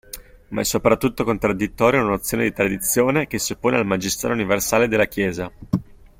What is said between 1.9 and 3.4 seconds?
una nozione di Tradizione che